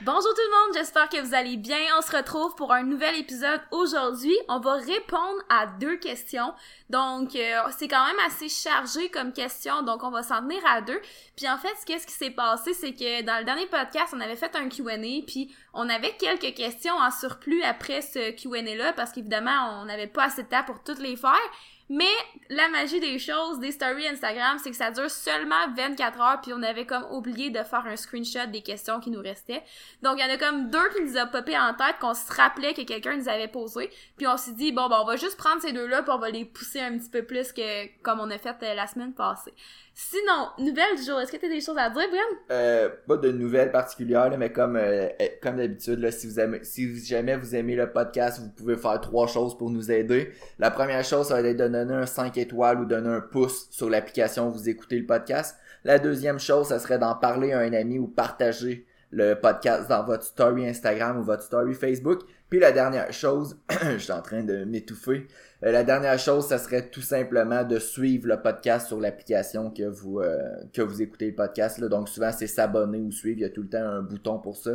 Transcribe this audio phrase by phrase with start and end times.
[0.00, 1.78] Bonjour tout le monde, j'espère que vous allez bien.
[1.96, 4.36] On se retrouve pour un nouvel épisode aujourd'hui.
[4.48, 6.52] On va répondre à deux questions.
[6.90, 10.82] Donc, euh, c'est quand même assez chargé comme question, donc on va s'en tenir à
[10.82, 11.00] deux.
[11.36, 14.36] Puis en fait, qu'est-ce qui s'est passé, c'est que dans le dernier podcast, on avait
[14.36, 19.80] fait un Q&A, puis on avait quelques questions en surplus après ce Q&A-là, parce qu'évidemment,
[19.80, 21.32] on n'avait pas assez de temps pour toutes les faire.
[21.90, 22.12] Mais
[22.48, 26.52] la magie des choses, des stories Instagram, c'est que ça dure seulement 24 heures, puis
[26.54, 29.62] on avait comme oublié de faire un screenshot des questions qui nous restaient.
[30.02, 32.32] Donc il y en a comme deux qui nous a popé en tête, qu'on se
[32.32, 35.36] rappelait que quelqu'un nous avait posé, puis on s'est dit bon ben on va juste
[35.36, 38.30] prendre ces deux-là, puis on va les pousser un petit peu plus que comme on
[38.30, 39.52] a fait euh, la semaine passée.
[39.96, 42.22] Sinon, nouvelle du jour, est-ce que tu as des choses à dire, Brian?
[42.50, 47.04] Euh, pas de nouvelles particulières, mais comme euh, eh, comme d'habitude, si vous aimez, si
[47.04, 50.32] jamais vous aimez le podcast, vous pouvez faire trois choses pour nous aider.
[50.58, 53.68] La première chose, ça va être de donner un 5 étoiles ou donner un pouce
[53.70, 55.56] sur l'application où vous écoutez le podcast.
[55.84, 60.04] La deuxième chose, ça serait d'en parler à un ami ou partager le podcast dans
[60.04, 62.22] votre story Instagram ou votre story Facebook.
[62.50, 65.28] Puis la dernière chose, je suis en train de m'étouffer.
[65.62, 69.84] Euh, la dernière chose, ça serait tout simplement de suivre le podcast sur l'application que
[69.84, 70.38] vous euh,
[70.72, 71.80] que vous écoutez le podcast.
[71.82, 73.38] Donc souvent c'est s'abonner ou suivre.
[73.38, 74.72] Il y a tout le temps un bouton pour ça.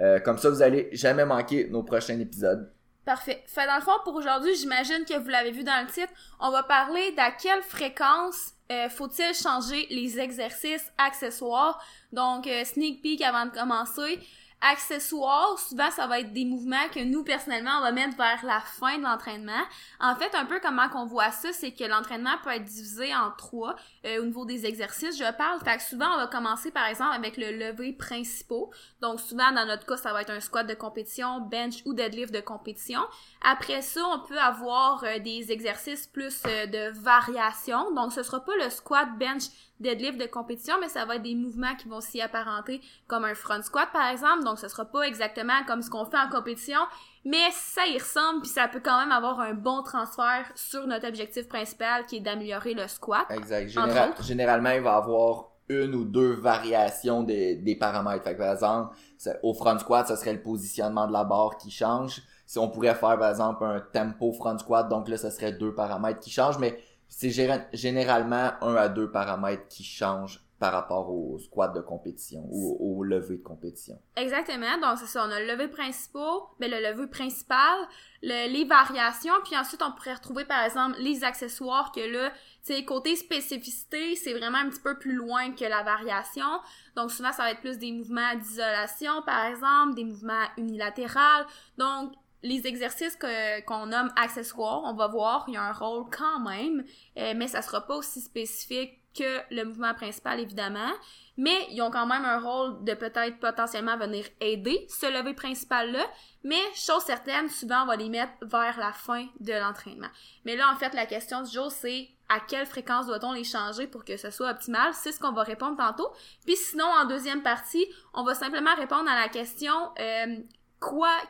[0.00, 2.68] Euh, comme ça, vous allez jamais manquer nos prochains épisodes.
[3.04, 3.44] Parfait.
[3.46, 6.50] Fait dans le fond, pour aujourd'hui, j'imagine que vous l'avez vu dans le titre, on
[6.50, 8.55] va parler d'à quelle fréquence
[8.90, 11.80] faut-il changer les exercices accessoires?
[12.12, 14.18] Donc, sneak peek avant de commencer
[14.60, 18.60] accessoires, souvent ça va être des mouvements que nous personnellement on va mettre vers la
[18.60, 19.62] fin de l'entraînement.
[20.00, 23.30] En fait, un peu comment qu'on voit ça, c'est que l'entraînement peut être divisé en
[23.36, 25.18] trois euh, au niveau des exercices.
[25.18, 28.70] Je parle, souvent on va commencer par exemple avec le lever principaux.
[29.00, 32.32] Donc souvent dans notre cas, ça va être un squat de compétition, bench ou deadlift
[32.32, 33.00] de compétition.
[33.42, 37.92] Après ça, on peut avoir euh, des exercices plus euh, de variation.
[37.92, 39.44] Donc ce sera pas le squat, bench,
[39.80, 43.34] deadlift de compétition, mais ça va être des mouvements qui vont s'y apparenter, comme un
[43.34, 44.44] front squat par exemple.
[44.44, 46.80] Donc, ce sera pas exactement comme ce qu'on fait en compétition,
[47.24, 51.08] mais ça y ressemble, puis ça peut quand même avoir un bon transfert sur notre
[51.08, 53.26] objectif principal qui est d'améliorer le squat.
[53.30, 54.22] Exact.
[54.22, 58.24] généralement, il va y avoir une ou deux variations des, des paramètres.
[58.24, 58.96] Fait par exemple,
[59.42, 62.22] au front squat, ce serait le positionnement de la barre qui change.
[62.46, 65.74] Si on pourrait faire, par exemple, un tempo front squat, donc là, ce serait deux
[65.74, 66.78] paramètres qui changent, mais
[67.08, 67.30] c'est
[67.72, 73.04] généralement un à deux paramètres qui changent par rapport au squat de compétition ou au
[73.04, 74.00] lever de compétition.
[74.16, 74.78] Exactement.
[74.80, 75.26] Donc, c'est ça.
[75.26, 76.22] On a le lever principal,
[76.58, 77.76] mais le lever principal,
[78.22, 82.32] les variations, puis ensuite, on pourrait retrouver, par exemple, les accessoires que là,
[82.64, 86.48] tu côté spécificité, c'est vraiment un petit peu plus loin que la variation.
[86.96, 91.44] Donc, souvent, ça va être plus des mouvements d'isolation, par exemple, des mouvements unilatéraux.
[91.76, 93.18] Donc, les exercices
[93.66, 96.84] qu'on nomme accessoires, on va voir, il y a un rôle quand même,
[97.18, 100.92] euh, mais ça sera pas aussi spécifique que le mouvement principal, évidemment.
[101.38, 106.04] Mais ils ont quand même un rôle de peut-être potentiellement venir aider ce lever principal-là.
[106.44, 110.08] Mais chose certaine, souvent, on va les mettre vers la fin de l'entraînement.
[110.44, 113.86] Mais là, en fait, la question du jour, c'est à quelle fréquence doit-on les changer
[113.86, 114.92] pour que ce soit optimal?
[114.94, 116.10] C'est ce qu'on va répondre tantôt.
[116.44, 120.36] Puis sinon, en deuxième partie, on va simplement répondre à la question euh,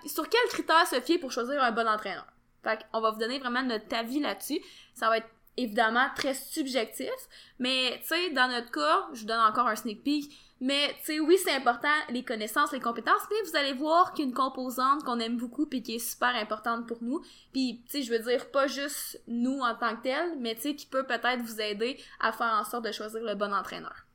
[0.07, 2.27] sur quels critères se fier pour choisir un bon entraîneur.
[2.63, 4.61] Fait on va vous donner vraiment notre avis là-dessus.
[4.95, 7.11] Ça va être évidemment très subjectif,
[7.59, 10.31] mais tu sais, dans notre cas, je vous donne encore un sneak peek,
[10.61, 14.33] mais tu sais, oui, c'est important, les connaissances, les compétences, mais vous allez voir qu'une
[14.33, 18.13] composante qu'on aime beaucoup puis qui est super importante pour nous, puis tu sais, je
[18.13, 21.41] veux dire, pas juste nous en tant que tel, mais tu sais, qui peut peut-être
[21.43, 24.07] vous aider à faire en sorte de choisir le bon entraîneur.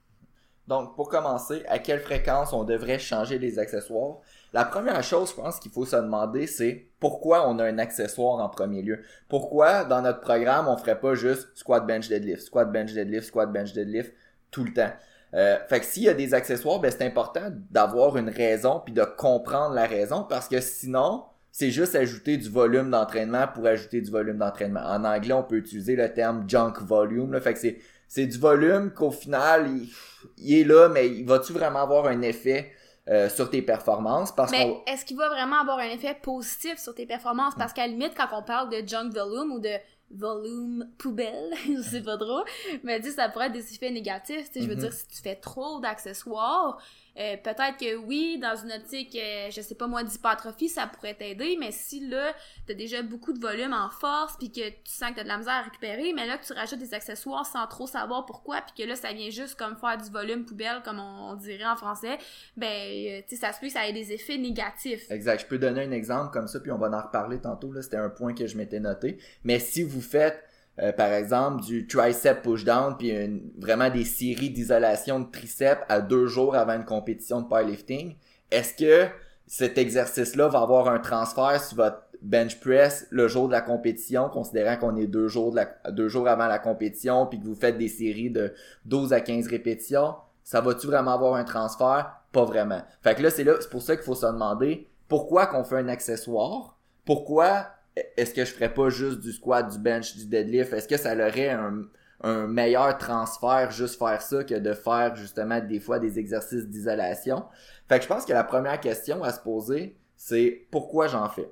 [0.67, 4.17] Donc, pour commencer, à quelle fréquence on devrait changer les accessoires?
[4.53, 8.39] La première chose, je pense qu'il faut se demander, c'est pourquoi on a un accessoire
[8.39, 8.99] en premier lieu.
[9.29, 13.51] Pourquoi, dans notre programme, on ferait pas juste squat, bench, deadlift, squat, bench, deadlift, squat,
[13.51, 14.13] bench, deadlift
[14.51, 14.91] tout le temps?
[15.33, 18.93] Euh, fait que s'il y a des accessoires, ben c'est important d'avoir une raison puis
[18.93, 21.23] de comprendre la raison parce que sinon,
[21.53, 24.81] c'est juste ajouter du volume d'entraînement pour ajouter du volume d'entraînement.
[24.81, 27.31] En anglais, on peut utiliser le terme junk volume.
[27.31, 27.59] Là, fait que
[28.07, 29.89] c'est du volume qu'au final il,
[30.37, 32.73] il, est là, mais il va-tu vraiment avoir un effet
[33.09, 36.93] euh, sur tes performances parce Mais est-ce qu'il va vraiment avoir un effet positif sur
[36.93, 37.55] tes performances?
[37.57, 39.73] Parce qu'à la limite, quand on parle de junk volume ou de
[40.11, 42.43] volume poubelle, je sais pas trop,
[42.83, 44.49] mais dis ça pourrait être des effets négatifs.
[44.53, 44.77] Je veux mm-hmm.
[44.77, 46.77] dire, si tu fais trop d'accessoires,
[47.17, 51.13] euh, peut-être que oui, dans une optique, euh, je sais pas moi, d'hypertrophie, ça pourrait
[51.13, 52.33] t'aider, mais si là,
[52.65, 55.37] t'as déjà beaucoup de volume en force, puis que tu sens que t'as de la
[55.37, 58.83] misère à récupérer, mais là que tu rajoutes des accessoires sans trop savoir pourquoi, puis
[58.83, 62.17] que là, ça vient juste comme faire du volume poubelle, comme on, dirait en français,
[62.55, 65.09] ben, euh, tu sais, ça se peut que ça ait des effets négatifs.
[65.09, 65.41] Exact.
[65.41, 67.97] Je peux donner un exemple comme ça, puis on va en reparler tantôt, là, c'était
[67.97, 69.17] un point que je m'étais noté.
[69.43, 70.43] Mais si vous faites
[70.81, 73.13] euh, par exemple, du tricep push-down, puis
[73.57, 78.15] vraiment des séries d'isolation de triceps à deux jours avant une compétition de powerlifting,
[78.49, 79.09] est-ce que
[79.47, 84.29] cet exercice-là va avoir un transfert sur votre bench press le jour de la compétition,
[84.29, 87.55] considérant qu'on est deux jours, de la, deux jours avant la compétition, puis que vous
[87.55, 88.53] faites des séries de
[88.85, 92.13] 12 à 15 répétitions, ça va-tu vraiment avoir un transfert?
[92.31, 92.81] Pas vraiment.
[93.01, 95.77] Fait que là, c'est là, c'est pour ça qu'il faut se demander pourquoi qu'on fait
[95.77, 96.77] un accessoire?
[97.05, 100.73] Pourquoi est-ce que je ferais pas juste du squat, du bench, du deadlift?
[100.73, 101.83] Est-ce que ça aurait un,
[102.23, 107.45] un meilleur transfert juste faire ça que de faire justement des fois des exercices d'isolation?
[107.89, 111.51] Fait que je pense que la première question à se poser, c'est pourquoi j'en fais?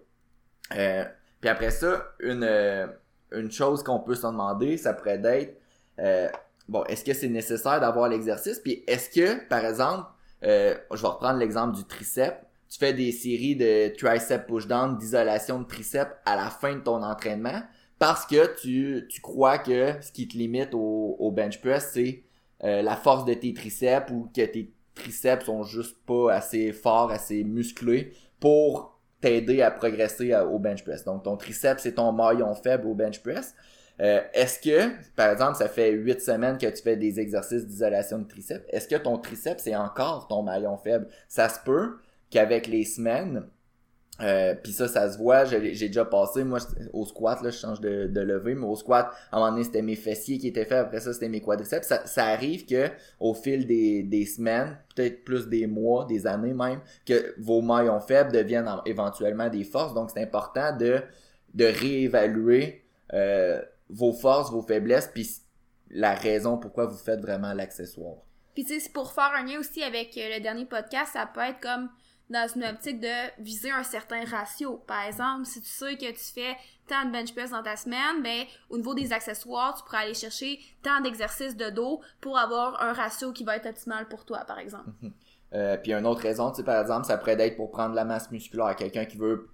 [0.76, 1.04] Euh,
[1.42, 2.88] puis après ça, une, euh,
[3.32, 5.60] une chose qu'on peut se demander, ça pourrait être
[6.00, 6.30] euh,
[6.68, 8.60] bon, est-ce que c'est nécessaire d'avoir l'exercice?
[8.60, 10.08] Puis est-ce que, par exemple,
[10.42, 10.48] je
[11.02, 12.38] vais reprendre l'exemple du triceps,
[12.70, 17.02] tu fais des séries de tricep push-down, d'isolation de triceps à la fin de ton
[17.04, 17.62] entraînement
[17.98, 22.24] parce que tu, tu crois que ce qui te limite au, au bench press, c'est
[22.62, 27.44] la force de tes triceps ou que tes triceps sont juste pas assez forts, assez
[27.44, 31.04] musclés pour t'aider à progresser au bench press.
[31.04, 33.54] Donc, ton triceps, c'est ton maillon faible au bench press.
[34.02, 38.20] Euh, est-ce que, par exemple, ça fait huit semaines que tu fais des exercices d'isolation
[38.20, 41.10] de triceps, est-ce que ton triceps, c'est encore ton maillon faible?
[41.28, 41.98] Ça se peut
[42.30, 43.46] qu'avec les semaines,
[44.22, 45.46] euh, puis ça, ça se voit.
[45.46, 46.60] J'ai déjà passé, moi,
[46.92, 49.64] au squat, là, je change de, de lever, mais au squat, à un moment donné,
[49.64, 50.80] c'était mes fessiers qui étaient faits.
[50.80, 51.88] Après ça, c'était mes quadriceps.
[51.88, 52.90] Ça, ça arrive que
[53.20, 58.02] au fil des, des semaines, peut-être plus des mois, des années même, que vos maillons
[58.02, 59.94] faibles deviennent éventuellement des forces.
[59.94, 61.02] Donc, c'est important de,
[61.54, 62.84] de réévaluer
[63.14, 65.28] euh, vos forces, vos faiblesses, puis
[65.90, 68.18] la raison pourquoi vous faites vraiment l'accessoire.
[68.54, 71.40] Puis tu sais, pour faire un lien aussi avec euh, le dernier podcast, ça peut
[71.40, 71.90] être comme
[72.30, 74.84] dans une optique de viser un certain ratio.
[74.88, 76.56] Par exemple, si tu sais que tu fais
[76.88, 80.14] tant de bench press dans ta semaine, ben au niveau des accessoires, tu pourrais aller
[80.14, 84.40] chercher tant d'exercices de dos pour avoir un ratio qui va être optimal pour toi,
[84.46, 84.90] par exemple.
[85.02, 85.12] Mhm.
[85.56, 87.96] Euh, puis une autre raison, tu sais, par exemple, ça pourrait être pour prendre de
[87.96, 88.76] la masse musculaire.
[88.76, 89.50] Quelqu'un qui veut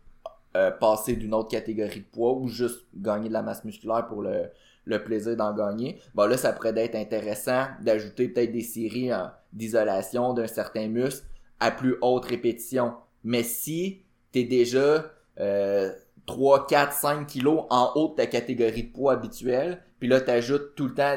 [0.57, 4.21] euh, passer d'une autre catégorie de poids ou juste gagner de la masse musculaire pour
[4.21, 4.49] le,
[4.83, 6.01] le plaisir d'en gagner.
[6.13, 9.11] Bon là, ça pourrait être intéressant d'ajouter peut-être des séries
[9.53, 11.25] d'isolation d'un certain muscle
[11.59, 12.93] à plus haute répétition.
[13.23, 15.91] Mais si tu déjà euh,
[16.25, 20.51] 3, 4, 5 kilos en haut de ta catégorie de poids habituelle, puis là, tu
[20.75, 21.15] tout le temps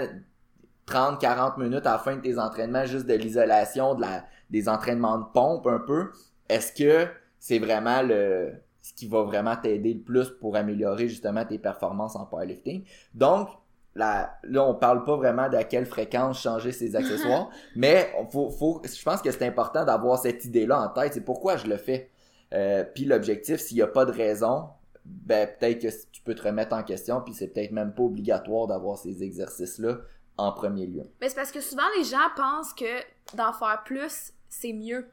[0.86, 4.68] 30, 40 minutes à la fin de tes entraînements, juste de l'isolation, de la, des
[4.68, 6.10] entraînements de pompe un peu,
[6.48, 11.44] est-ce que c'est vraiment le ce qui va vraiment t'aider le plus pour améliorer justement
[11.44, 12.84] tes performances en powerlifting?
[13.12, 13.50] Donc,
[13.98, 18.80] là, là, on parle pas vraiment d'à quelle fréquence changer ses accessoires, mais faut, faut,
[18.84, 21.14] je pense que c'est important d'avoir cette idée-là en tête.
[21.14, 22.10] C'est pourquoi je le fais.
[22.54, 24.68] Euh, puis l'objectif, s'il n'y a pas de raison,
[25.04, 28.66] ben peut-être que tu peux te remettre en question, puis c'est peut-être même pas obligatoire
[28.66, 29.98] d'avoir ces exercices-là
[30.36, 31.02] en premier lieu.
[31.20, 35.06] Mais c'est parce que souvent les gens pensent que d'en faire plus, c'est mieux.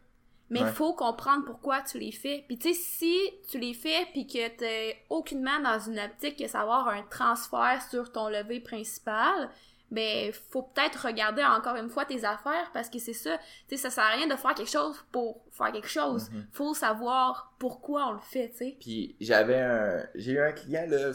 [0.50, 2.44] Mais il faut comprendre pourquoi tu les fais.
[2.48, 3.18] Puis tu sais, si
[3.50, 8.12] tu les fais puis que t'es aucunement dans une optique que savoir un transfert sur
[8.12, 9.50] ton lever principal,
[9.92, 13.38] ben faut peut-être regarder encore une fois tes affaires parce que c'est ça.
[13.68, 16.30] Tu sais, ça sert à rien de faire quelque chose pour faire quelque chose.
[16.32, 16.48] Mhm.
[16.52, 18.78] Faut savoir pourquoi on le fait, tu sais.
[18.80, 21.12] Puis j'avais un j'ai eu un client là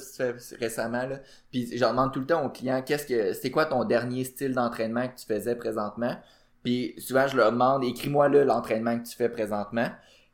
[0.58, 3.84] récemment là, puis je demande tout le temps au client qu'est-ce que c'est quoi ton
[3.84, 6.16] dernier style d'entraînement que tu faisais présentement?
[6.62, 9.88] Puis souvent, je leur demande, écris-moi là l'entraînement que tu fais présentement.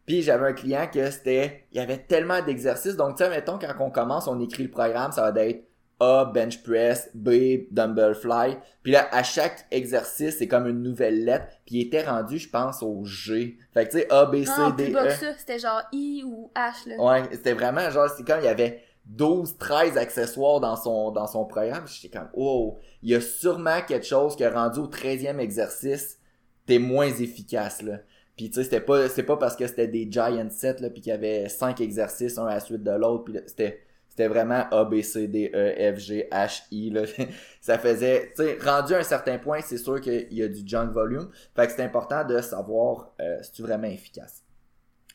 [0.06, 2.97] Puis j'avais un client que c'était, il y avait tellement d'exercices.
[2.97, 5.64] Donc, tu sais, mettons, quand on commence, on écrit le programme, ça va être
[5.99, 8.56] A, bench press, B, dumbbell fly.
[8.83, 11.47] Puis là, à chaque exercice, c'est comme une nouvelle lettre.
[11.64, 13.59] Puis il était rendu, je pense, au G.
[13.75, 15.09] Fait que tu sais, A, B, C, non, D, plus bas E.
[15.09, 17.02] que ça, c'était genre I ou H, là.
[17.02, 21.27] Ouais, c'était vraiment genre, c'est comme il y avait 12, 13 accessoires dans son, dans
[21.27, 21.87] son programme.
[21.87, 26.19] J'étais comme, oh, il y a sûrement quelque chose qui a rendu au 13e exercice,
[26.67, 28.01] t'es moins efficace, là.
[28.37, 31.01] Puis tu sais, c'était pas, c'est pas parce que c'était des giant sets, là, puis
[31.01, 34.67] qu'il y avait 5 exercices, un à la suite de l'autre, puis c'était, c'était vraiment
[34.71, 37.03] A, B, C, D, E, F, G, H, I, là.
[37.61, 40.67] ça faisait, tu sais, rendu à un certain point, c'est sûr qu'il y a du
[40.67, 41.31] junk volume.
[41.55, 44.43] Fait que c'est important de savoir euh, si tu vraiment efficace.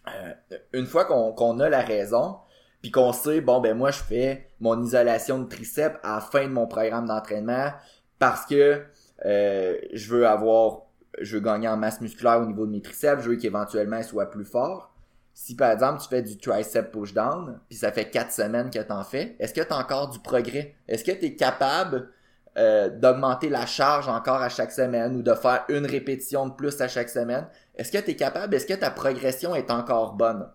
[0.07, 2.37] Euh, une fois qu'on qu'on a la raison,
[2.81, 6.43] puis qu'on sait, bon, ben moi, je fais mon isolation de triceps à la fin
[6.43, 7.71] de mon programme d'entraînement
[8.17, 8.83] parce que
[9.25, 10.83] euh, je veux avoir,
[11.19, 14.03] je veux gagner en masse musculaire au niveau de mes triceps, je veux qu'éventuellement ils
[14.03, 14.93] soient plus forts.
[15.33, 18.79] Si par exemple tu fais du tricep push down, puis ça fait quatre semaines que
[18.79, 20.75] t'en fais, est-ce que tu as encore du progrès?
[20.87, 22.09] Est-ce que tu es capable
[22.57, 26.81] euh, d'augmenter la charge encore à chaque semaine ou de faire une répétition de plus
[26.81, 27.47] à chaque semaine?
[27.75, 28.53] Est-ce que tu es capable?
[28.53, 30.49] Est-ce que ta progression est encore bonne?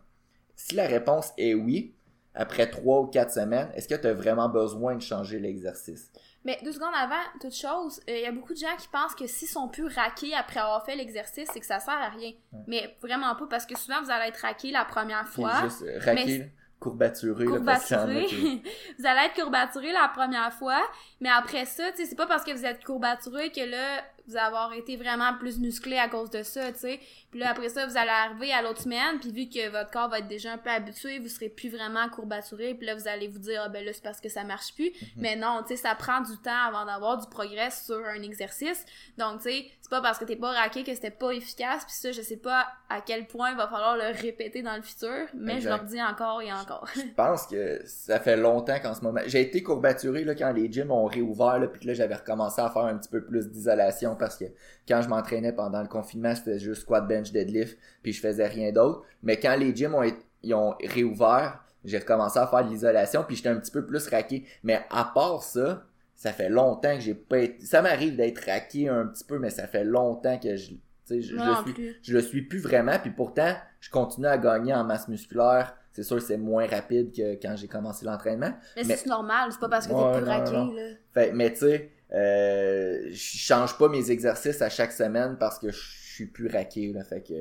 [0.57, 1.96] Si la réponse est oui,
[2.37, 6.11] après trois ou quatre semaines, est-ce que tu as vraiment besoin de changer l'exercice?
[6.45, 9.27] Mais deux secondes avant toute chose, il y a beaucoup de gens qui pensent que
[9.27, 12.33] s'ils sont plus raqués après avoir fait l'exercice, c'est que ça sert à rien.
[12.69, 15.63] Mais vraiment pas, parce que souvent vous allez être raqué la première fois.
[15.65, 18.27] Juste raqué, courbaturé, courbaturé.
[18.99, 20.83] vous allez être courbaturé la première fois,
[21.21, 24.97] mais après ça, c'est pas parce que vous êtes courbaturé que là, vous avoir été
[24.97, 27.01] vraiment plus musclé à cause de ça, tu sais.
[27.31, 30.09] Puis là, après ça, vous allez arriver à l'autre semaine, puis vu que votre corps
[30.09, 33.29] va être déjà un peu habitué, vous serez plus vraiment courbaturé, puis là, vous allez
[33.29, 34.91] vous dire, ah, ben là, c'est parce que ça marche plus.
[34.91, 35.09] Mhm.
[35.17, 38.85] Mais non, tu sais, ça prend du temps avant d'avoir du progrès sur un exercice.
[39.19, 41.95] Donc, tu sais, c'est pas parce que t'es pas raqué que c'était pas efficace, puis
[41.95, 45.27] ça, je sais pas à quel point il va falloir le répéter dans le futur,
[45.35, 46.89] mais je leur dis encore et encore.
[46.95, 49.21] je pense que ça fait longtemps qu'en ce moment...
[49.27, 52.71] J'ai été courbaturé, là, quand les gyms ont réouvert, là, puis là, j'avais recommencé à
[52.71, 54.45] faire un petit peu plus d'isolation parce que
[54.89, 58.73] quand je m'entraînais pendant le confinement, c'était juste squat, bench, deadlift, puis je faisais rien
[58.73, 59.03] d'autre.
[59.23, 60.03] Mais quand les gyms ont,
[60.43, 64.09] ils ont réouvert, j'ai recommencé à faire de l'isolation, puis j'étais un petit peu plus
[64.09, 64.45] raqué.
[64.63, 67.65] Mais à part ça, ça fait longtemps que j'ai pas été...
[67.65, 70.73] Ça m'arrive d'être raqué un petit peu, mais ça fait longtemps que je...
[71.09, 74.75] Je, je, le suis, je le suis plus vraiment, puis pourtant, je continue à gagner
[74.75, 75.77] en masse musculaire.
[75.93, 78.53] C'est sûr c'est moins rapide que quand j'ai commencé l'entraînement.
[78.77, 80.51] Mais, c'est normal, c'est pas parce que t'es plus raqué.
[80.51, 80.97] Là.
[81.15, 85.71] Fait, mais tu sais, euh, je change pas mes exercices à chaque semaine parce que
[85.71, 85.79] je
[86.17, 86.93] suis plus raqué.
[86.93, 87.35] Là, fait que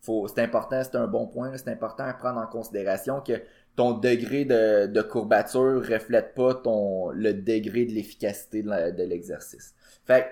[0.00, 1.56] faut, c'est important, c'est un bon point.
[1.56, 3.34] C'est important à prendre en considération que
[3.76, 9.74] ton degré de, de courbature reflète pas ton le degré de l'efficacité de l'exercice.
[10.04, 10.26] Fait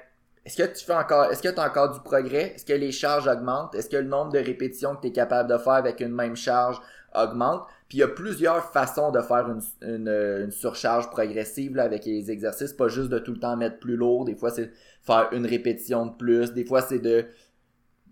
[0.44, 2.54] est-ce que tu fais encore, est-ce que tu as encore du progrès?
[2.54, 3.74] Est-ce que les charges augmentent?
[3.74, 6.34] Est-ce que le nombre de répétitions que tu es capable de faire avec une même
[6.34, 6.80] charge
[7.14, 7.66] augmente?
[7.88, 12.06] Puis il y a plusieurs façons de faire une, une, une surcharge progressive là, avec
[12.06, 14.24] les exercices, pas juste de tout le temps mettre plus lourd.
[14.24, 14.70] Des fois, c'est
[15.02, 16.52] faire une répétition de plus.
[16.52, 17.26] Des fois, c'est de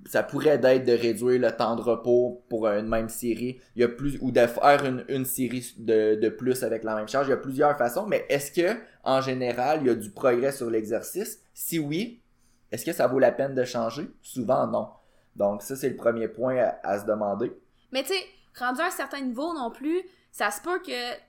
[0.07, 3.61] ça pourrait être de réduire le temps de repos pour une même série.
[3.77, 6.95] Il y a plus ou de faire une, une série de, de plus avec la
[6.97, 7.27] même charge.
[7.27, 10.53] Il y a plusieurs façons, mais est-ce que en général, il y a du progrès
[10.53, 11.41] sur l'exercice?
[11.53, 12.23] Si oui,
[12.71, 14.09] est-ce que ça vaut la peine de changer?
[14.23, 14.89] Souvent non.
[15.37, 17.53] Donc ça c'est le premier point à, à se demander.
[17.93, 18.25] Mais tu sais,
[18.59, 21.28] rendu à un certain niveau non plus, ça se peut que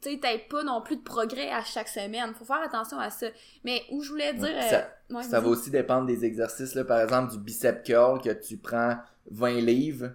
[0.00, 2.34] tu sais, pas non plus de progrès à chaque semaine.
[2.34, 3.26] Faut faire attention à ça.
[3.64, 4.62] Mais où je voulais dire...
[4.68, 6.74] Ça, euh, ça va aussi dépendre des exercices.
[6.74, 6.84] Là.
[6.84, 8.96] Par exemple, du bicep curl, que tu prends
[9.30, 10.10] 20 livres,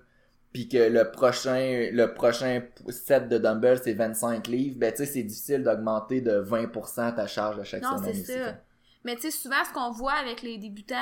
[0.53, 4.77] puis que le prochain le prochain set de dumbbells, c'est 25 livres.
[4.77, 8.01] Ben, tu sais, c'est difficile d'augmenter de 20% ta charge à chaque semaine.
[8.01, 8.55] Non, c'est ça.
[9.03, 10.95] Mais tu sais, souvent, ce qu'on voit avec les débutants,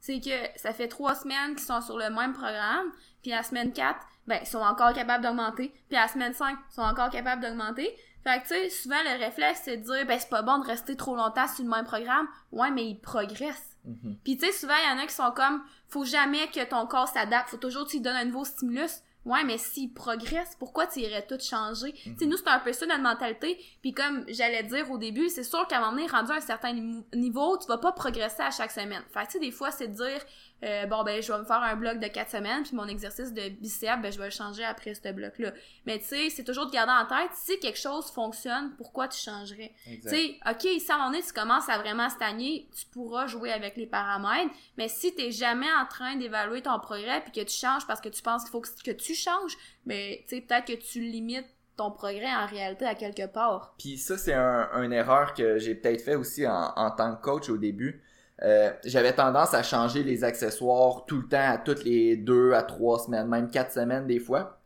[0.00, 2.86] c'est que ça fait trois semaines qu'ils sont sur le même programme,
[3.22, 5.72] puis à la semaine 4, ben, ils sont encore capables d'augmenter.
[5.88, 7.90] Puis à la semaine 5, ils sont encore capables d'augmenter.
[8.24, 10.66] Fait que, tu sais, souvent, le réflexe, c'est de dire, ben, c'est pas bon de
[10.66, 12.28] rester trop longtemps sur le même programme.
[12.52, 13.76] Ouais, mais ils progressent.
[13.84, 16.64] Mm Puis, tu sais, souvent, il y en a qui sont comme, faut jamais que
[16.64, 17.50] ton corps s'adapte.
[17.50, 19.02] Faut toujours que tu lui donnes un nouveau stimulus.
[19.26, 21.92] Ouais, mais s'il progresse, pourquoi tu irais tout changer?
[21.92, 23.62] Tu sais, nous, c'est un peu ça notre mentalité.
[23.82, 26.40] Puis comme j'allais dire au début, c'est sûr qu'à un moment donné, rendu à un
[26.40, 29.02] certain niveau, tu vas pas progresser à chaque semaine.
[29.12, 30.22] Fait que, tu sais, des fois, c'est de dire,
[30.62, 33.32] euh, bon ben je vais me faire un bloc de 4 semaines puis mon exercice
[33.32, 35.52] de biceps ben je vais le changer après ce bloc là
[35.86, 39.18] mais tu sais c'est toujours de garder en tête si quelque chose fonctionne pourquoi tu
[39.18, 39.72] changerais?
[39.86, 43.26] Tu sais ok si à un moment donné tu commences à vraiment stagner tu pourras
[43.26, 47.48] jouer avec les paramètres mais si t'es jamais en train d'évaluer ton progrès puis que
[47.48, 50.66] tu changes parce que tu penses qu'il faut que, tu changes ben tu sais peut-être
[50.66, 53.74] que tu limites ton progrès en réalité à quelque part.
[53.78, 57.22] Puis ça, c'est un, une erreur que j'ai peut-être fait aussi en, en tant que
[57.22, 58.02] coach au début
[58.42, 62.62] euh, j'avais tendance à changer les accessoires tout le temps, à toutes les deux à
[62.62, 64.60] trois semaines, même quatre semaines des fois.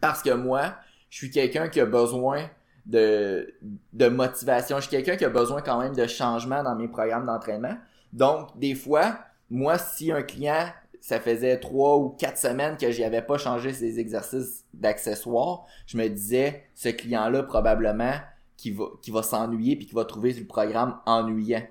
[0.00, 0.74] Parce que moi,
[1.10, 2.48] je suis quelqu'un qui a besoin
[2.86, 3.54] de,
[3.92, 4.76] de motivation.
[4.76, 7.76] Je suis quelqu'un qui a besoin quand même de changement dans mes programmes d'entraînement.
[8.12, 9.18] Donc, des fois,
[9.50, 10.66] moi, si un client,
[11.00, 15.96] ça faisait trois ou quatre semaines que j'y avais pas changé ses exercices d'accessoires, je
[15.96, 18.14] me disais, ce client-là, probablement,
[18.56, 21.62] qui va, qui va s'ennuyer puis qui va trouver le programme ennuyant.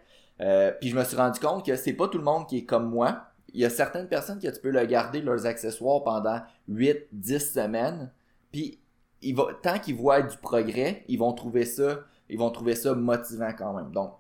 [0.42, 2.66] Euh, puis je me suis rendu compte que c'est pas tout le monde qui est
[2.66, 3.26] comme moi.
[3.54, 7.54] Il y a certaines personnes que tu peux le garder leurs accessoires pendant 8, 10
[7.54, 8.12] semaines.
[8.52, 8.80] Puis
[9.22, 12.94] il va, tant qu'ils voient du progrès, ils vont trouver ça, ils vont trouver ça
[12.94, 13.92] motivant quand même.
[13.92, 14.14] Donc,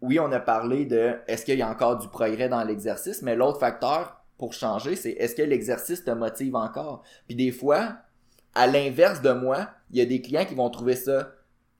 [0.00, 3.36] oui, on a parlé de est-ce qu'il y a encore du progrès dans l'exercice, mais
[3.36, 7.02] l'autre facteur pour changer, c'est est-ce que l'exercice te motive encore?
[7.26, 7.98] Puis des fois,
[8.54, 11.32] à l'inverse de moi, il y a des clients qui vont trouver ça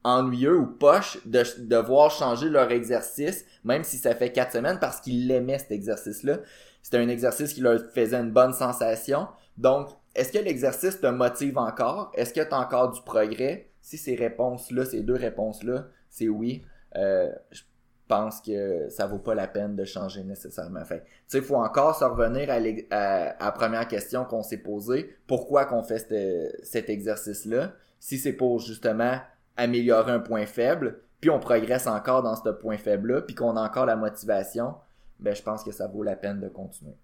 [0.04, 5.00] ennuyeux ou poche de devoir changer leur exercice, même si ça fait quatre semaines, parce
[5.00, 6.38] qu'ils l'aimaient cet exercice-là.
[6.82, 9.28] C'était un exercice qui leur faisait une bonne sensation.
[9.58, 12.10] Donc, est-ce que l'exercice te motive encore?
[12.14, 13.70] Est-ce que tu as encore du progrès?
[13.82, 16.62] Si ces réponses-là, ces deux réponses-là, c'est oui,
[16.96, 17.62] euh, je
[18.08, 20.84] pense que ça vaut pas la peine de changer nécessairement.
[20.84, 22.56] Fait, tu sais, il faut encore se revenir à,
[22.90, 25.14] à, la première question qu'on s'est posée.
[25.26, 27.72] Pourquoi qu'on fait cet exercice-là?
[28.00, 29.20] Si c'est pour justement
[29.60, 33.62] améliorer un point faible, puis on progresse encore dans ce point faible-là, puis qu'on a
[33.62, 34.74] encore la motivation,
[35.18, 36.96] ben je pense que ça vaut la peine de continuer.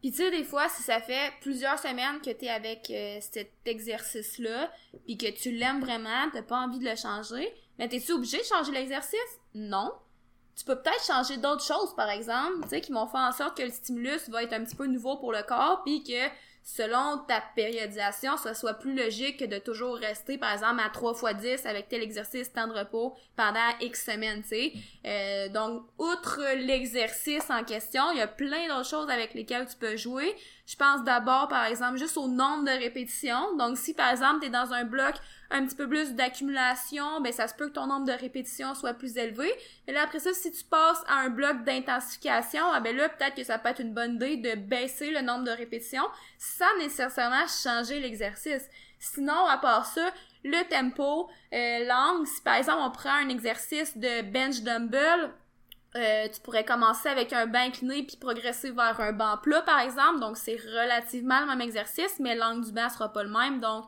[0.00, 3.16] Puis tu sais, des fois, si ça fait plusieurs semaines que tu es avec euh,
[3.20, 4.70] cet exercice-là,
[5.06, 8.44] puis que tu l'aimes vraiment, t'as pas envie de le changer, mais t'es-tu obligé de
[8.44, 9.40] changer l'exercice?
[9.54, 9.92] Non.
[10.56, 13.56] Tu peux peut-être changer d'autres choses, par exemple, tu sais, qui vont faire en sorte
[13.56, 16.28] que le stimulus va être un petit peu nouveau pour le corps, puis que
[16.64, 21.12] selon ta périodisation, ça soit plus logique que de toujours rester, par exemple, à 3
[21.12, 24.72] fois 10 avec tel exercice, temps de repos pendant X semaines, tu sais.
[25.04, 29.76] Euh, donc, outre l'exercice en question, il y a plein d'autres choses avec lesquelles tu
[29.76, 30.34] peux jouer.
[30.66, 33.54] Je pense d'abord, par exemple, juste au nombre de répétitions.
[33.58, 35.14] Donc, si, par exemple, tu es dans un bloc
[35.54, 38.92] un petit peu plus d'accumulation, ben ça se peut que ton nombre de répétitions soit
[38.92, 39.48] plus élevé.
[39.86, 43.36] Et là après ça, si tu passes à un bloc d'intensification, ah ben là peut-être
[43.36, 46.06] que ça peut être une bonne idée de baisser le nombre de répétitions
[46.38, 48.68] sans nécessairement changer l'exercice.
[48.98, 50.10] Sinon, à part ça,
[50.42, 55.30] le tempo, euh, l'angle, si par exemple on prend un exercice de bench dumbbell,
[55.96, 59.78] euh, tu pourrais commencer avec un banc incliné puis progresser vers un banc plat par
[59.78, 63.60] exemple donc c'est relativement le même exercice mais l'angle du banc sera pas le même
[63.60, 63.84] donc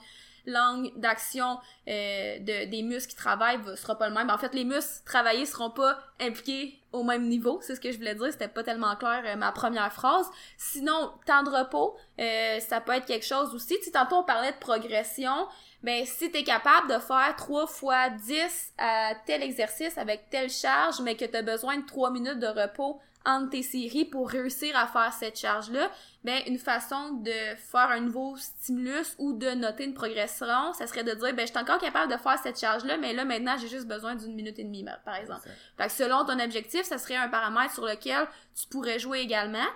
[0.47, 4.31] l'angle d'action euh, de, des muscles qui travaillent ne sera pas le même.
[4.31, 7.59] En fait, les muscles travaillés seront pas impliqués au même niveau.
[7.63, 8.29] C'est ce que je voulais dire.
[8.31, 10.27] C'était pas tellement clair euh, ma première phrase.
[10.57, 13.77] Sinon, temps de repos, euh, ça peut être quelque chose aussi.
[13.83, 15.49] Tu tantôt on parlait de progression.
[15.83, 20.51] Ben, si tu es capable de faire 3 fois 10 à tel exercice avec telle
[20.51, 24.31] charge, mais que tu as besoin de 3 minutes de repos entre tes séries pour
[24.31, 25.91] réussir à faire cette charge-là,
[26.25, 31.05] ben une façon de faire un nouveau stimulus ou de noter une progression, ça serait
[31.05, 33.69] de dire ben je suis encore capable de faire cette charge-là, mais là maintenant j'ai
[33.69, 35.49] juste besoin d'une minute et demie par exemple.
[35.77, 39.67] Fait que selon ton objectif, ça serait un paramètre sur lequel tu pourrais jouer également.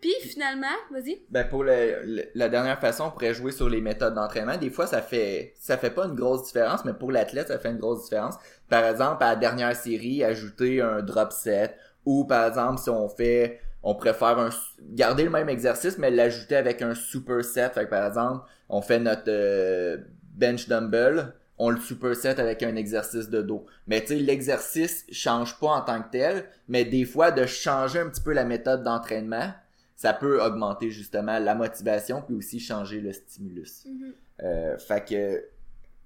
[0.00, 1.22] Puis finalement, vas-y.
[1.30, 4.58] Ben pour le, la dernière façon, on pourrait jouer sur les méthodes d'entraînement.
[4.58, 7.70] Des fois, ça fait ça fait pas une grosse différence, mais pour l'athlète, ça fait
[7.70, 8.34] une grosse différence.
[8.68, 13.08] Par exemple, à la dernière série, ajouter un drop set ou par exemple, si on
[13.08, 14.50] fait, on préfère un,
[14.92, 17.68] garder le même exercice, mais l'ajouter avec un superset.
[17.70, 19.98] Fait que par exemple, on fait notre euh,
[20.34, 23.66] bench dumbbell, on le superset avec un exercice de dos.
[23.86, 27.98] Mais tu sais, l'exercice change pas en tant que tel, mais des fois, de changer
[27.98, 29.52] un petit peu la méthode d'entraînement,
[29.96, 33.86] ça peut augmenter justement la motivation puis aussi changer le stimulus.
[33.86, 34.12] Mm-hmm.
[34.44, 35.44] euh, fait que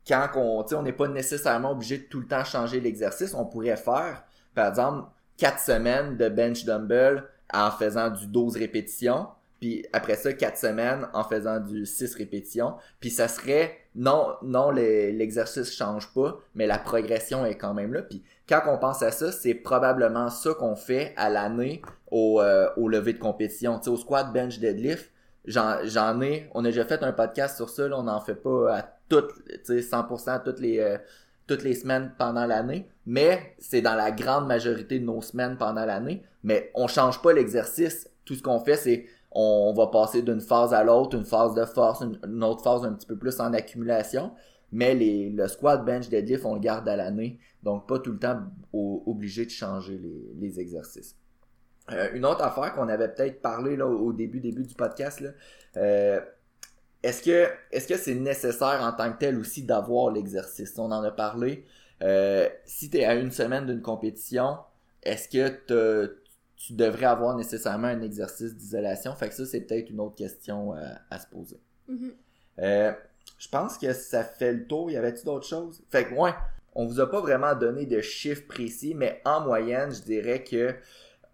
[0.07, 3.77] quand on, on n'est pas nécessairement obligé de tout le temps changer l'exercice, on pourrait
[3.77, 5.09] faire, par exemple,
[5.41, 9.27] 4 semaines de bench dumbbell en faisant du 12 répétitions.
[9.59, 12.75] Puis après ça, 4 semaines en faisant du 6 répétitions.
[13.01, 18.03] Puis ça serait, non, non, l'exercice change pas, mais la progression est quand même là.
[18.03, 22.69] Puis quand on pense à ça, c'est probablement ça qu'on fait à l'année au, euh,
[22.77, 23.79] au lever de compétition.
[23.79, 25.11] Tu sais, au squat, bench, deadlift,
[25.47, 28.77] j'en ai, on a déjà fait un podcast sur ça, là, on n'en fait pas
[28.77, 29.33] à toutes,
[29.65, 30.99] tu sais, 100% à toutes les, euh,
[31.51, 35.85] toutes les semaines pendant l'année, mais c'est dans la grande majorité de nos semaines pendant
[35.85, 36.23] l'année.
[36.45, 38.09] Mais on change pas l'exercice.
[38.25, 41.65] Tout ce qu'on fait, c'est on va passer d'une phase à l'autre, une phase de
[41.65, 44.31] force, une, autre phase un petit peu plus en accumulation.
[44.71, 47.41] Mais les, le squat, bench, deadlift, on le garde à l'année.
[47.65, 48.39] Donc, pas tout le temps
[48.73, 51.17] obligé de changer les, les exercices.
[51.91, 55.31] Euh, une autre affaire qu'on avait peut-être parlé là, au début, début du podcast, là,
[55.77, 56.21] euh,
[57.03, 60.79] est-ce que est-ce que c'est nécessaire en tant que tel aussi d'avoir l'exercice?
[60.79, 61.65] On en a parlé.
[62.03, 64.59] Euh, si tu es à une semaine d'une compétition,
[65.03, 66.11] est-ce que
[66.57, 69.15] tu devrais avoir nécessairement un exercice d'isolation?
[69.15, 71.61] Fait que ça, c'est peut-être une autre question euh, à se poser.
[71.89, 72.13] Mm-hmm.
[72.61, 72.93] Euh,
[73.39, 74.91] je pense que ça fait le tour.
[74.91, 75.83] Y avait-tu d'autres choses?
[75.91, 76.35] Fait que, ouais,
[76.75, 80.75] on vous a pas vraiment donné de chiffres précis, mais en moyenne, je dirais que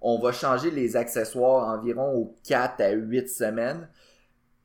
[0.00, 3.88] on va changer les accessoires environ aux 4 à 8 semaines.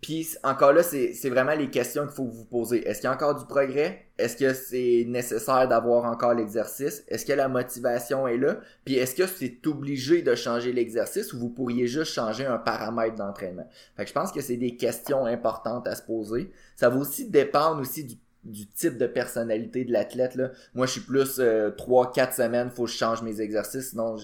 [0.01, 2.87] Puis encore là, c'est vraiment les questions qu'il faut vous poser.
[2.87, 4.07] Est-ce qu'il y a encore du progrès?
[4.17, 7.03] Est-ce que c'est nécessaire d'avoir encore l'exercice?
[7.07, 8.59] Est-ce que la motivation est là?
[8.83, 13.15] Puis est-ce que c'est obligé de changer l'exercice ou vous pourriez juste changer un paramètre
[13.15, 13.67] d'entraînement?
[13.95, 16.51] Fait que je pense que c'est des questions importantes à se poser.
[16.75, 20.49] Ça va aussi dépendre aussi du du type de personnalité de l'athlète là.
[20.73, 24.15] Moi je suis plus euh, 3 4 semaines, faut que je change mes exercices sinon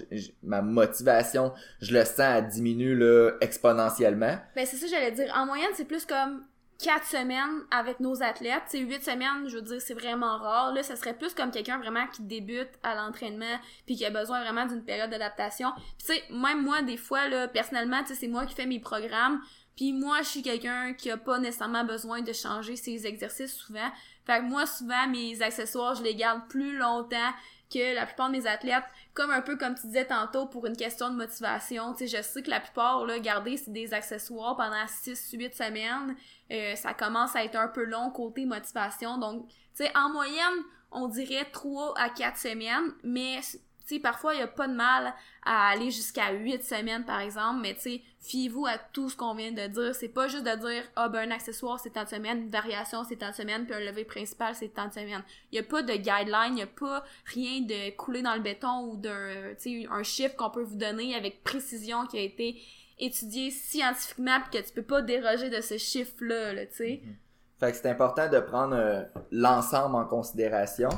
[0.43, 4.37] ma motivation, je le sens à diminuer là exponentiellement.
[4.55, 6.43] Ben c'est ça j'allais dire en moyenne, c'est plus comme
[6.79, 10.81] 4 semaines avec nos athlètes, c'est 8 semaines, je veux dire c'est vraiment rare là,
[10.81, 14.65] ça serait plus comme quelqu'un vraiment qui débute à l'entraînement puis qui a besoin vraiment
[14.65, 15.69] d'une période d'adaptation.
[15.99, 19.41] Tu sais même moi des fois là personnellement, c'est moi qui fais mes programmes
[19.77, 23.89] puis moi, je suis quelqu'un qui a pas nécessairement besoin de changer ses exercices souvent.
[24.25, 27.31] Fait que moi, souvent, mes accessoires, je les garde plus longtemps
[27.71, 30.75] que la plupart de mes athlètes, comme un peu comme tu disais tantôt, pour une
[30.75, 34.85] question de motivation, tu sais, je sais que la plupart, là, garder des accessoires pendant
[34.85, 36.15] 6-8 semaines,
[36.51, 39.19] euh, ça commence à être un peu long côté motivation.
[39.19, 43.41] Donc, tu sais, en moyenne, on dirait 3 à 4 semaines, mais
[43.87, 45.13] sais, parfois, il n'y a pas de mal
[45.43, 49.33] à aller jusqu'à 8 semaines, par exemple, mais tu sais, fiez-vous à tout ce qu'on
[49.33, 49.95] vient de dire.
[49.95, 53.03] C'est pas juste de dire, ah, ben, un accessoire, c'est tant de semaines, une variation,
[53.03, 55.23] c'est tant de semaines, puis un lever principal, c'est tant de semaines.
[55.51, 58.41] Il n'y a pas de guideline, il n'y a pas rien de coulé dans le
[58.41, 62.61] béton ou d'un, tu un chiffre qu'on peut vous donner avec précision qui a été
[62.99, 67.01] étudié scientifiquement puis que tu peux pas déroger de ce chiffre-là, là, tu sais.
[67.03, 67.59] Mm-hmm.
[67.59, 70.89] Fait que c'est important de prendre euh, l'ensemble en considération.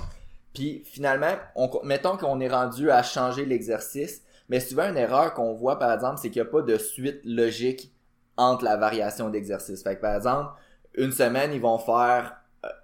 [0.54, 5.54] Puis finalement, on, mettons qu'on est rendu à changer l'exercice, mais souvent une erreur qu'on
[5.54, 7.94] voit par exemple, c'est qu'il n'y a pas de suite logique
[8.38, 9.84] entre la variation d'exercice.
[9.84, 10.52] Fait que par exemple,
[10.96, 12.36] une semaine, ils vont faire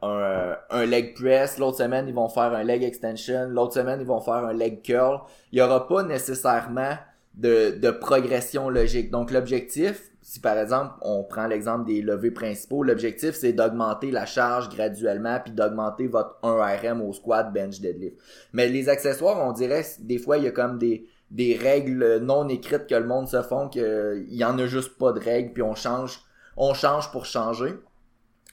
[0.04, 4.08] euh, un, leg press, l'autre semaine, ils vont faire un leg extension, l'autre semaine, ils
[4.08, 5.21] vont faire un leg curl.
[5.51, 6.97] Il n'y aura pas nécessairement
[7.34, 9.12] de, de progression logique.
[9.12, 14.25] Donc l'objectif, si par exemple on prend l'exemple des levées principaux, l'objectif c'est d'augmenter la
[14.25, 18.17] charge graduellement puis d'augmenter votre 1RM au squat, bench, deadlift.
[18.54, 22.48] Mais les accessoires, on dirait des fois il y a comme des des règles non
[22.48, 25.62] écrites que le monde se font qu'il y en a juste pas de règles puis
[25.62, 26.21] on change
[26.56, 27.74] on change pour changer.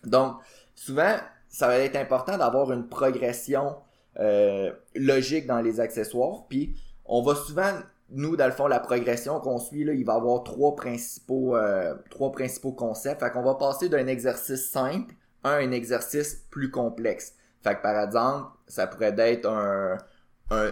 [0.05, 0.35] Donc
[0.75, 1.17] souvent
[1.49, 3.77] ça va être important d'avoir une progression
[4.19, 7.71] euh, logique dans les accessoires puis on va souvent
[8.15, 11.57] nous, dans le fond, la progression qu'on suit, là, il va y avoir trois principaux,
[11.57, 13.23] euh, trois principaux concepts.
[13.23, 17.33] Fait qu'on va passer d'un exercice simple à un exercice plus complexe.
[17.63, 19.97] Fait que par exemple, ça pourrait être un,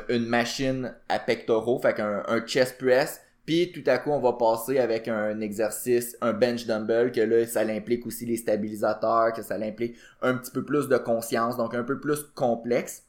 [0.09, 4.35] une machine à pectoraux, fait qu'un un chest press, puis tout à coup, on va
[4.35, 9.43] passer avec un exercice, un bench dumbbell, que là, ça implique aussi les stabilisateurs, que
[9.43, 13.05] ça implique un petit peu plus de conscience, donc un peu plus complexe.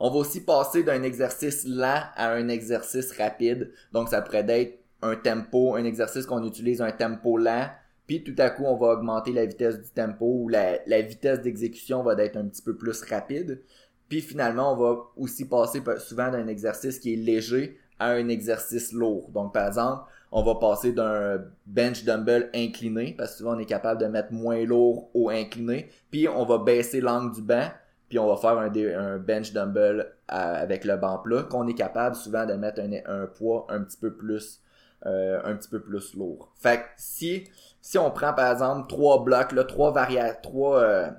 [0.00, 3.72] On va aussi passer d'un exercice lent à un exercice rapide.
[3.92, 7.68] Donc, ça pourrait être un tempo, un exercice qu'on utilise un tempo lent,
[8.06, 12.02] puis tout à coup, on va augmenter la vitesse du tempo ou la, vitesse d'exécution
[12.02, 13.62] va être un petit peu plus rapide.
[14.08, 18.92] Puis finalement, on va aussi passer souvent d'un exercice qui est léger à un exercice
[18.92, 19.30] lourd.
[19.30, 20.04] Donc, par exemple,
[20.36, 24.32] on va passer d'un bench dumbbell incliné, parce que souvent on est capable de mettre
[24.32, 27.68] moins lourd au incliné, puis on va baisser l'angle du banc,
[28.08, 32.46] puis on va faire un, bench dumbbell avec le banc plat, qu'on est capable souvent
[32.46, 34.60] de mettre un, poids un petit peu plus
[35.06, 36.50] euh, un petit peu plus lourd.
[36.56, 37.44] Fait que si,
[37.80, 41.10] si on prend par exemple trois blocs, là, trois variables, trois, euh,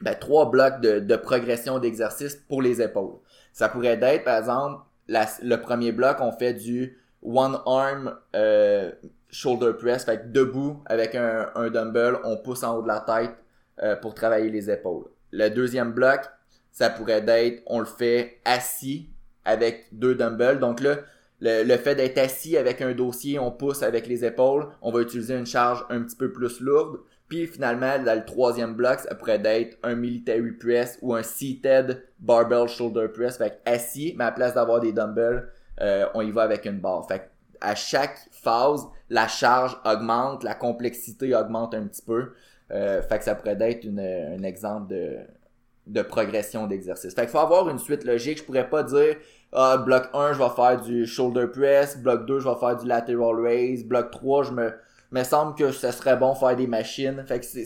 [0.00, 3.16] ben, trois blocs de, de progression d'exercice pour les épaules.
[3.52, 8.92] Ça pourrait être, par exemple, le premier bloc, on fait du one arm euh,
[9.30, 13.00] shoulder press, fait que debout avec un, un dumbbell, on pousse en haut de la
[13.00, 13.34] tête
[14.02, 15.04] pour travailler les épaules.
[15.30, 16.22] Le deuxième bloc,
[16.72, 19.08] ça pourrait être, on le fait assis
[19.44, 20.58] avec deux dumbbells.
[20.58, 20.98] Donc là,
[21.40, 25.34] le, fait d'être assis avec un dossier, on pousse avec les épaules, on va utiliser
[25.34, 26.98] une charge un petit peu plus lourde.
[27.28, 32.02] Puis finalement, dans le troisième bloc, ça pourrait être un military press ou un seated
[32.18, 33.36] barbell shoulder press.
[33.36, 35.48] Fait assis, mais à place d'avoir des dumbbells,
[35.80, 37.06] euh, on y va avec une barre.
[37.06, 42.32] Fait à chaque phase, la charge augmente, la complexité augmente un petit peu.
[42.70, 45.18] Euh, fait que ça pourrait être une, un exemple de,
[45.86, 47.14] de progression d'exercice.
[47.14, 48.38] Fait qu'il faut avoir une suite logique.
[48.38, 49.16] Je pourrais pas dire
[49.52, 52.86] ah, bloc 1, je vais faire du shoulder press, bloc 2, je vais faire du
[52.86, 54.72] lateral raise, bloc 3, je me
[55.10, 57.24] me semble que ce serait bon faire des machines.
[57.26, 57.64] Fait que c'est,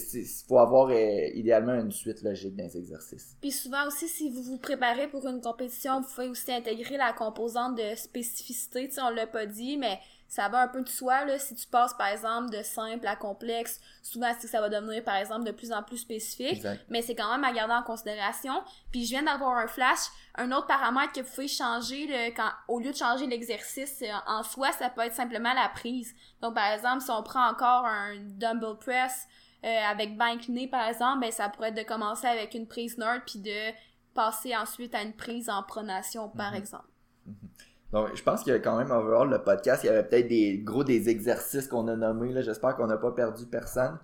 [0.49, 3.37] faut avoir euh, idéalement une suite logique dans les exercices.
[3.41, 7.13] Puis souvent aussi, si vous vous préparez pour une compétition, vous pouvez aussi intégrer la
[7.13, 8.89] composante de spécificité.
[8.89, 9.99] Tu sais, on l'a pas dit, mais
[10.33, 11.39] ça va un peu de soi, là.
[11.39, 15.05] Si tu passes, par exemple, de simple à complexe, souvent, c'est que ça va devenir,
[15.05, 16.67] par exemple, de plus en plus spécifique.
[16.89, 18.55] Mais c'est quand même à garder en considération.
[18.91, 19.99] Puis je viens d'avoir un flash.
[20.37, 24.43] Un autre paramètre que vous pouvez changer, quand, au lieu de changer l'exercice euh, en
[24.43, 26.15] soi, ça peut être simplement la prise.
[26.41, 29.29] Donc, par exemple, si on prend encore un dumbbell press
[29.67, 32.97] euh, avec banc incliné, par exemple, ben, ça pourrait être de commencer avec une prise
[32.97, 33.75] nerd puis de
[34.15, 36.57] passer ensuite à une prise en pronation, par mm-hmm.
[36.57, 36.89] exemple.
[37.29, 37.72] Mm-hmm.
[37.93, 40.29] Donc, je pense qu'il y a quand même overall le podcast, il y avait peut-être
[40.29, 42.43] des gros des exercices qu'on a nommés.
[42.43, 43.99] J'espère qu'on n'a pas perdu personne.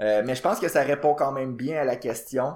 [0.00, 2.54] Euh, mais je pense que ça répond quand même bien à la question.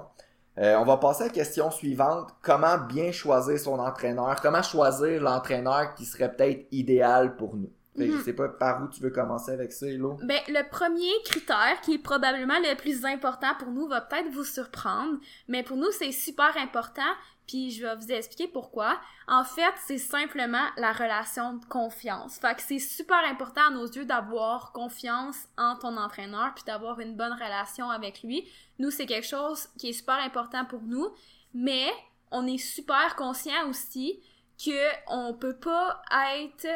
[0.57, 2.29] Euh, on va passer à la question suivante.
[2.41, 4.39] Comment bien choisir son entraîneur?
[4.41, 7.71] Comment choisir l'entraîneur qui serait peut-être idéal pour nous?
[7.97, 8.23] Je mhm.
[8.23, 10.17] sais pas par où tu veux commencer avec ça, Elo.
[10.23, 14.43] Ben, le premier critère, qui est probablement le plus important pour nous, va peut-être vous
[14.43, 17.01] surprendre, mais pour nous, c'est super important,
[17.47, 18.99] puis je vais vous expliquer pourquoi.
[19.27, 22.37] En fait, c'est simplement la relation de confiance.
[22.37, 26.99] Fait que c'est super important à nos yeux d'avoir confiance en ton entraîneur, puis d'avoir
[26.99, 28.45] une bonne relation avec lui.
[28.79, 31.07] Nous, c'est quelque chose qui est super important pour nous,
[31.53, 31.91] mais
[32.31, 34.19] on est super conscient aussi
[34.57, 34.71] que
[35.07, 36.01] on peut pas
[36.37, 36.67] être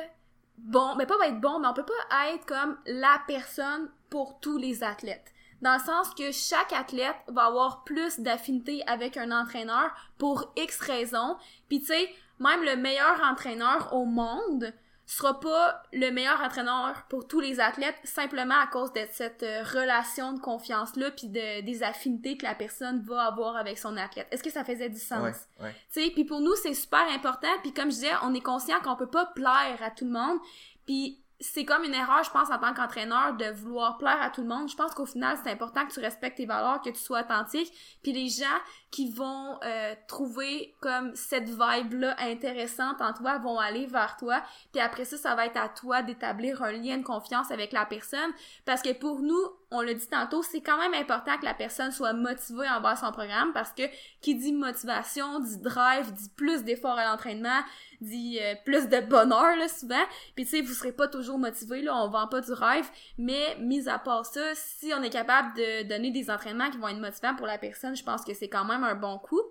[0.66, 4.58] bon, mais pas être bon, mais on peut pas être comme la personne pour tous
[4.58, 5.34] les athlètes.
[5.62, 10.80] Dans le sens que chaque athlète va avoir plus d'affinité avec un entraîneur pour X
[10.80, 11.36] raisons.
[11.68, 14.74] Puis tu sais, même le meilleur entraîneur au monde
[15.12, 19.64] sera pas le meilleur entraîneur pour tous les athlètes simplement à cause de cette euh,
[19.64, 23.98] relation de confiance là puis de des affinités que la personne va avoir avec son
[23.98, 24.28] athlète.
[24.32, 25.22] Est-ce que ça faisait du sens?
[25.22, 25.76] Ouais, ouais.
[25.92, 28.80] Tu sais, puis pour nous c'est super important puis comme je disais, on est conscient
[28.82, 30.40] qu'on peut pas plaire à tout le monde.
[30.86, 34.42] Puis c'est comme une erreur, je pense, en tant qu'entraîneur, de vouloir plaire à tout
[34.42, 34.70] le monde.
[34.70, 37.72] Je pense qu'au final, c'est important que tu respectes tes valeurs, que tu sois authentique.
[38.04, 38.46] Puis les gens
[38.92, 44.42] qui vont euh, trouver comme cette vibe-là intéressante en toi vont aller vers toi.
[44.72, 47.86] Puis après ça, ça va être à toi d'établir un lien de confiance avec la
[47.86, 48.32] personne.
[48.66, 49.40] Parce que pour nous,
[49.72, 53.12] on l'a dit tantôt, c'est quand même important que la personne soit motivée envers son
[53.12, 53.84] programme parce que
[54.22, 57.62] qui dit motivation, dit drive, dit plus d'efforts à l'entraînement,
[58.02, 60.04] dit euh, plus de bonheur là souvent.
[60.36, 63.58] Puis tu sais, vous serez pas toujours motivé là, on vend pas du rêve, mais
[63.60, 67.00] mis à part ça, si on est capable de donner des entraînements qui vont être
[67.00, 69.42] motivants pour la personne, je pense que c'est quand même un bon coup.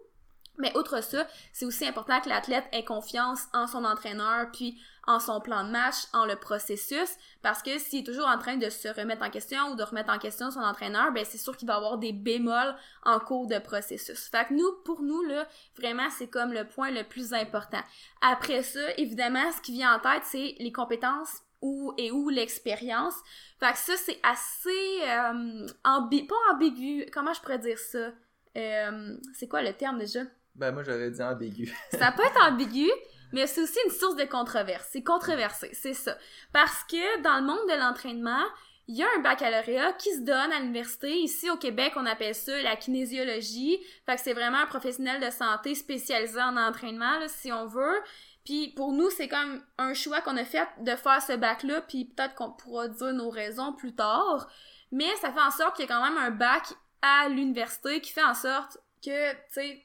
[0.59, 5.21] Mais outre ça, c'est aussi important que l'athlète ait confiance en son entraîneur, puis en
[5.21, 7.09] son plan de match, en le processus,
[7.43, 10.13] parce que s'il est toujours en train de se remettre en question ou de remettre
[10.13, 13.59] en question son entraîneur, ben c'est sûr qu'il va avoir des bémols en cours de
[13.59, 14.29] processus.
[14.29, 15.47] Fait que nous, pour nous, là,
[15.79, 17.81] vraiment, c'est comme le point le plus important.
[18.21, 23.15] Après ça, évidemment, ce qui vient en tête, c'est les compétences ou et où l'expérience.
[23.61, 28.11] Fait que ça, c'est assez euh, pas ambigu, comment je pourrais dire ça?
[28.57, 30.21] Euh, c'est quoi le terme déjà?
[30.55, 31.73] Ben, moi, j'aurais dit ambigu.
[31.93, 32.91] Ça peut être ambigu,
[33.33, 34.89] mais c'est aussi une source de controverse.
[34.91, 36.17] C'est controversé, c'est ça.
[36.53, 38.43] Parce que dans le monde de l'entraînement,
[38.89, 41.15] il y a un baccalauréat qui se donne à l'université.
[41.21, 43.79] Ici, au Québec, on appelle ça la kinésiologie.
[44.07, 48.03] Fait que c'est vraiment un professionnel de santé spécialisé en entraînement, là, si on veut.
[48.47, 52.07] Puis pour nous, c'est comme un choix qu'on a fait de faire ce bac-là, puis
[52.07, 54.49] peut-être qu'on pourra dire nos raisons plus tard.
[54.91, 56.65] Mais ça fait en sorte qu'il y a quand même un bac
[57.03, 59.85] à l'université qui fait en sorte que, tu sais,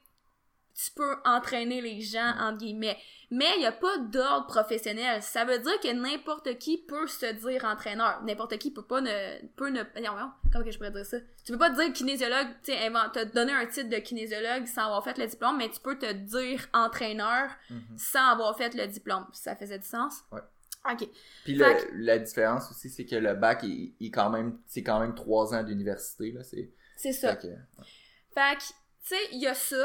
[0.76, 2.98] tu peux entraîner les gens, entre guillemets.
[3.30, 5.22] Mais il n'y a pas d'ordre professionnel.
[5.22, 8.24] Ça veut dire que n'importe qui peut se dire entraîneur.
[8.24, 9.46] N'importe qui peut pas ne...
[9.56, 9.82] peut ne...
[10.02, 11.18] Non, non, comment que je pourrais dire ça?
[11.46, 14.86] Tu peux pas te dire kinésiologue, tu sais, te donner un titre de kinésiologue sans
[14.86, 17.98] avoir fait le diplôme, mais tu peux te dire entraîneur Mhm.
[17.98, 19.28] sans avoir fait le diplôme.
[19.32, 20.24] Ça faisait du sens?
[20.32, 20.42] Ouais.
[20.92, 21.08] OK.
[21.44, 25.00] Puis le- la différence aussi, c'est que le bac, il, il quand même, c'est quand
[25.00, 26.44] même trois ans d'université, là.
[26.44, 27.36] C'est, C'est ça.
[27.36, 27.54] fait que-
[28.34, 29.76] Fait que, tu sais, il y a ça.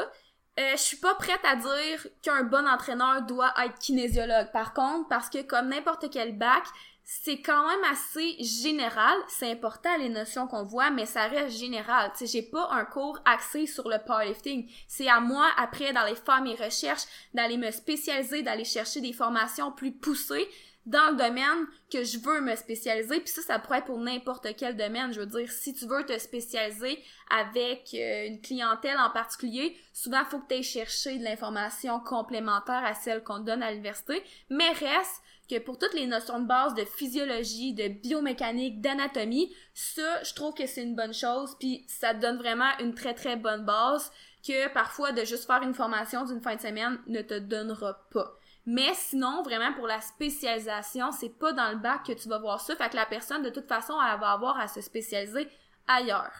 [0.61, 4.51] Euh, je suis pas prête à dire qu'un bon entraîneur doit être kinésiologue.
[4.53, 6.65] Par contre, parce que comme n'importe quel bac,
[7.05, 9.17] c'est quand même assez général.
[9.29, 12.11] C'est important les notions qu'on voit, mais ça reste général.
[12.13, 14.69] Tu sais, j'ai pas un cours axé sur le powerlifting.
[14.89, 19.73] C'est à moi, après, d'aller faire mes recherches, d'aller me spécialiser, d'aller chercher des formations
[19.73, 20.49] plus poussées
[20.89, 23.21] dans le domaine que je veux me spécialiser.
[23.21, 25.13] Puis ça, ça pourrait être pour n'importe quel domaine.
[25.13, 26.99] Je veux dire, si tu veux te spécialiser
[27.31, 32.01] avec euh, une clientèle en particulier, souvent, il faut que tu ailles chercher de l'information
[32.01, 34.23] complémentaire à celle qu'on donne à l'université.
[34.49, 40.23] Mais reste que pour toutes les notions de base de physiologie, de biomécanique, d'anatomie, ça,
[40.23, 43.37] je trouve que c'est une bonne chose, puis ça te donne vraiment une très très
[43.37, 44.11] bonne base
[44.47, 48.38] que parfois de juste faire une formation d'une fin de semaine ne te donnera pas.
[48.71, 52.61] Mais sinon, vraiment pour la spécialisation, c'est pas dans le bac que tu vas voir
[52.61, 55.49] ça, fait que la personne de toute façon elle va avoir à se spécialiser
[55.87, 56.35] ailleurs.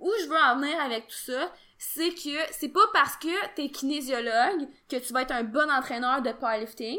[0.00, 3.68] Où je veux en venir avec tout ça, c'est que c'est pas parce que t'es
[3.68, 6.98] kinésiologue que tu vas être un bon entraîneur de powerlifting,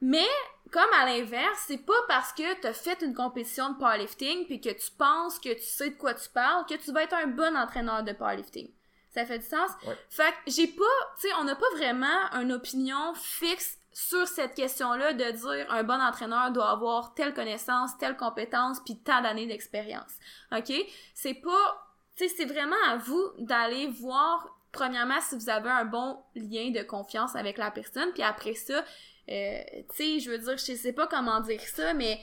[0.00, 0.26] mais
[0.72, 4.70] comme à l'inverse, c'est pas parce que t'as fait une compétition de powerlifting puis que
[4.70, 7.56] tu penses que tu sais de quoi tu parles que tu vas être un bon
[7.56, 8.68] entraîneur de powerlifting.
[9.10, 9.70] Ça fait du sens?
[9.86, 9.96] Ouais.
[10.10, 10.84] Fait que j'ai pas,
[11.20, 15.82] tu sais, on n'a pas vraiment une opinion fixe sur cette question-là de dire un
[15.82, 20.12] bon entraîneur doit avoir telle connaissance, telle compétence puis tant d'années d'expérience.
[20.52, 20.70] OK?
[21.14, 25.86] C'est pas, tu sais, c'est vraiment à vous d'aller voir premièrement si vous avez un
[25.86, 28.84] bon lien de confiance avec la personne puis après ça
[29.30, 29.60] euh,
[29.94, 32.20] tu sais, je veux dire, je sais pas comment dire ça, mais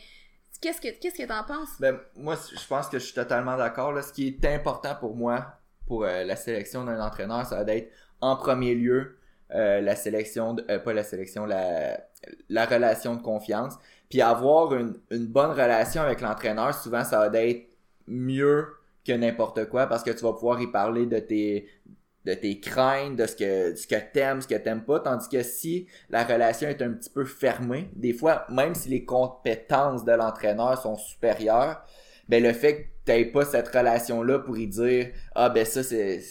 [0.61, 1.69] qu'est-ce que qu'est-ce que t'en penses?
[1.79, 4.01] Ben, moi, je pense que je suis totalement d'accord.
[4.01, 5.57] Ce qui est important pour moi,
[5.87, 9.17] pour euh, la sélection d'un entraîneur, ça va être en premier lieu
[9.53, 11.99] euh, la sélection, de, euh, pas la sélection, la,
[12.49, 13.75] la relation de confiance.
[14.09, 17.67] Puis avoir une, une bonne relation avec l'entraîneur, souvent, ça va être
[18.07, 18.67] mieux
[19.05, 21.67] que n'importe quoi parce que tu vas pouvoir y parler de tes
[22.25, 25.43] de tes craintes, de ce que ce que t'aimes, ce que t'aimes pas, tandis que
[25.43, 30.13] si la relation est un petit peu fermée, des fois, même si les compétences de
[30.13, 31.83] l'entraîneur sont supérieures,
[32.29, 36.21] ben le fait que t'aies pas cette relation-là pour y dire Ah ben ça c'est.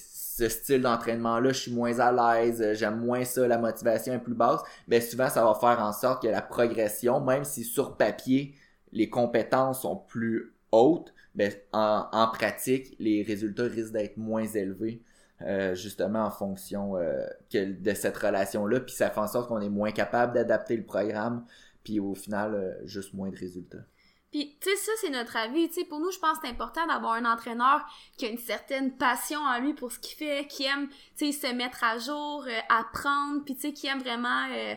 [0.48, 4.34] Style d'entraînement-là, je suis moins à l'aise, euh, j'aime moins ça, la motivation est plus
[4.34, 8.54] basse, ben souvent ça va faire en sorte que la progression, même si sur papier
[8.92, 15.02] les compétences sont plus hautes, ben en, pratique les résultats risquent d'être moins élevés.
[15.44, 19.68] Euh, justement en fonction euh, de cette relation-là, puis ça fait en sorte qu'on est
[19.68, 21.44] moins capable d'adapter le programme,
[21.82, 23.84] puis au final, juste moins de résultats.
[24.32, 25.68] Puis, tu sais, ça, c'est notre avis.
[25.68, 27.82] Tu sais, pour nous, je pense que c'est important d'avoir un entraîneur
[28.16, 31.48] qui a une certaine passion en lui pour ce qu'il fait, qui aime, tu sais,
[31.48, 34.74] se mettre à jour, euh, apprendre, puis tu sais, qui aime vraiment, euh,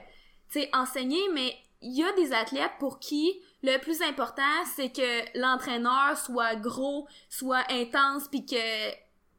[0.52, 1.22] tu sais, enseigner.
[1.34, 4.44] Mais il y a des athlètes pour qui le plus important,
[4.76, 8.96] c'est que l'entraîneur soit gros, soit intense, puis que, tu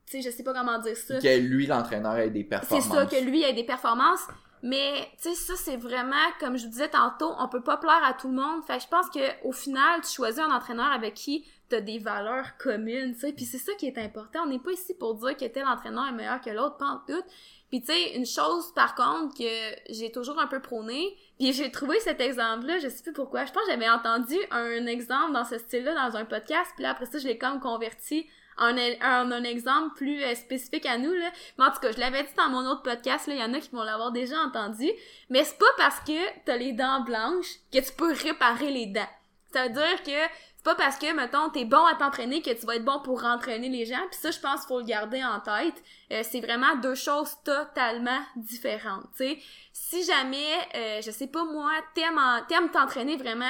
[0.07, 1.21] sais, je sais pas comment dire ça.
[1.21, 2.89] Que lui, l'entraîneur, ait des C'est performances.
[2.89, 4.27] ça, que lui ait des performances.
[4.63, 8.03] Mais, tu sais, ça, c'est vraiment, comme je vous disais tantôt, on peut pas plaire
[8.05, 8.65] à tout le monde.
[8.65, 11.99] Fait que je pense que au final, tu choisis un entraîneur avec qui t'as des
[11.99, 13.33] valeurs communes, tu sais.
[13.33, 14.41] Puis c'est ça qui est important.
[14.45, 16.99] On n'est pas ici pour dire que tel entraîneur est meilleur que l'autre, pas en
[17.07, 17.23] tout.
[17.69, 21.71] Puis tu sais, une chose, par contre, que j'ai toujours un peu prôné, puis j'ai
[21.71, 23.45] trouvé cet exemple-là, je sais plus pourquoi.
[23.45, 26.91] Je pense que j'avais entendu un exemple dans ce style-là dans un podcast, puis là,
[26.91, 28.27] après ça, je l'ai comme converti
[28.59, 31.31] en un, un exemple plus euh, spécifique à nous là.
[31.59, 33.61] Mais en tout cas, je l'avais dit dans mon autre podcast il y en a
[33.61, 34.89] qui vont l'avoir déjà entendu,
[35.31, 39.09] mais c'est pas parce que t'as les dents blanches que tu peux réparer les dents.
[39.53, 42.75] Ça veut dire que pas parce que mettons t'es bon à t'entraîner que tu vas
[42.75, 44.05] être bon pour entraîner les gens.
[44.11, 45.81] Puis ça, je pense faut le garder en tête.
[46.13, 49.07] Euh, c'est vraiment deux choses totalement différentes.
[49.17, 49.37] Tu
[49.73, 53.45] si jamais, euh, je sais pas moi, t'aimes t'entraîner vraiment,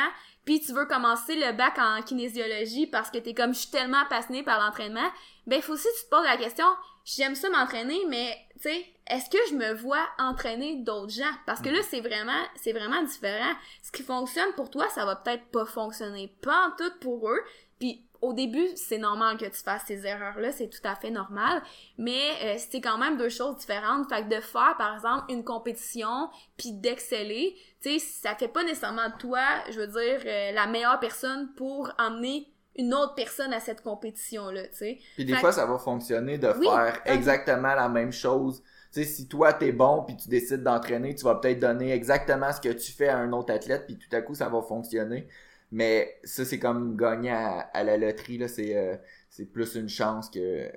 [0.45, 4.05] puis tu veux commencer le bac en kinésiologie parce que t'es comme je suis tellement
[4.11, 5.09] passionné par l'entraînement,
[5.47, 6.67] ben faut aussi que tu te poses la question,
[7.07, 11.33] j'aime ça m'entraîner, mais tu sais, est-ce que je me vois entraîner d'autres gens?
[11.47, 13.55] Parce que là c'est vraiment c'est vraiment différent.
[13.83, 17.41] Ce qui fonctionne pour toi, ça va peut-être pas fonctionner pas en tout pour eux.
[17.79, 21.63] Puis au début, c'est normal que tu fasses ces erreurs-là, c'est tout à fait normal,
[21.99, 24.09] mais euh, c'est quand même deux choses différentes.
[24.09, 28.65] Fait que de faire, par exemple, une compétition, puis d'exceller, tu sais, ça fait pas
[28.65, 33.53] nécessairement de toi, je veux dire, euh, la meilleure personne pour emmener une autre personne
[33.53, 34.99] à cette compétition-là, tu sais.
[35.15, 38.63] Puis des Fait fois, ça va fonctionner de Oui, faire exactement la même chose.
[38.93, 42.53] Tu sais, si toi, t'es bon, puis tu décides d'entraîner, tu vas peut-être donner exactement
[42.53, 45.29] ce que tu fais à un autre athlète, puis tout à coup, ça va fonctionner.
[45.73, 48.49] Mais ça, c'est comme gagner à, à la loterie, là.
[48.49, 48.97] C'est euh,
[49.31, 50.71] c'est plus une chance que,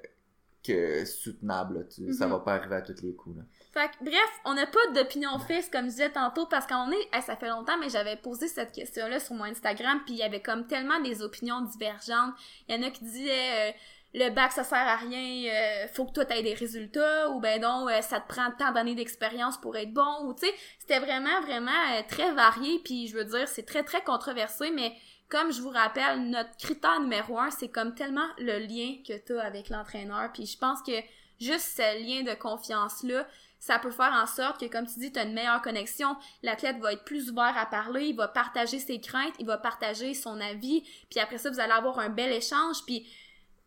[0.63, 1.83] que soutenable, là.
[1.85, 2.31] Tu- Ça Mhm.
[2.33, 3.43] va pas arriver à tous les coups, là.
[3.71, 7.09] Fait que, bref, on n'a pas d'opinion fixe, comme je disais tantôt, parce qu'on est,
[7.13, 10.23] hey, ça fait longtemps, mais j'avais posé cette question-là sur mon Instagram, puis il y
[10.23, 12.33] avait comme tellement des opinions divergentes.
[12.67, 13.71] Il y en a qui disaient, euh,
[14.13, 17.61] le bac, ça sert à rien, euh, faut que toi t'aies des résultats, ou ben
[17.61, 20.99] non, euh, ça te prend tant d'années d'expérience pour être bon, ou tu sais, c'était
[20.99, 24.95] vraiment, vraiment euh, très varié, puis je veux dire, c'est très, très controversé, mais
[25.29, 29.43] comme je vous rappelle, notre critère numéro un, c'est comme tellement le lien que t'as
[29.43, 30.99] avec l'entraîneur, puis je pense que
[31.39, 33.27] juste ce lien de confiance-là,
[33.59, 36.79] ça peut faire en sorte que, comme tu dis, tu as une meilleure connexion, l'athlète
[36.79, 40.39] va être plus ouvert à parler, il va partager ses craintes, il va partager son
[40.39, 43.05] avis, puis après ça, vous allez avoir un bel échange, puis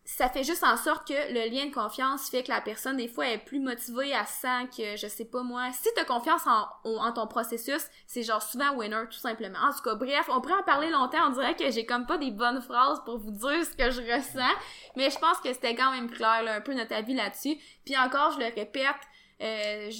[0.04, 3.06] ça fait juste en sorte que le lien de confiance fait que la personne, des
[3.06, 6.66] fois, est plus motivée, à sent que, je sais pas moi, si t'as confiance en,
[6.84, 9.60] en ton processus, c'est genre souvent winner, tout simplement.
[9.60, 12.18] En tout cas, bref, on pourrait en parler longtemps, on dirait que j'ai comme pas
[12.18, 14.58] des bonnes phrases pour vous dire ce que je ressens,
[14.96, 17.56] mais je pense que c'était quand même clair, là, un peu notre avis là-dessus.
[17.84, 18.96] Puis encore, je le répète,
[19.42, 19.90] euh,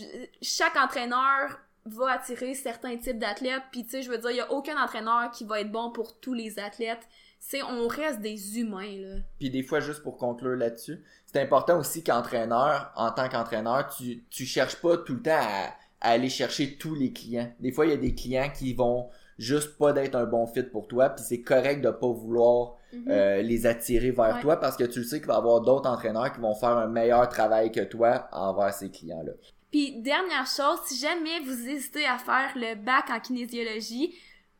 [0.41, 4.41] chaque entraîneur va attirer certains types d'athlètes, puis tu sais, je veux dire, il y
[4.41, 7.09] a aucun entraîneur qui va être bon pour tous les athlètes.
[7.41, 9.17] C'est, on reste des humains, là.
[9.41, 14.23] Puis des fois, juste pour conclure là-dessus, c'est important aussi qu'entraîneur, en tant qu'entraîneur, tu,
[14.31, 17.53] tu cherches pas tout le temps à aller chercher tous les clients.
[17.59, 19.11] Des fois, il y a des clients qui vont
[19.43, 23.05] juste pas d'être un bon fit pour toi, puis c'est correct de pas vouloir Mhm.
[23.09, 24.41] euh, les attirer vers Ouais.
[24.43, 26.77] toi parce que tu le sais qu'il va y avoir d'autres entraîneurs qui vont faire
[26.77, 29.33] un meilleur travail que toi envers ces clients-là.
[29.71, 34.15] Puis dernière chose, si jamais vous hésitez à faire le bac en kinésiologie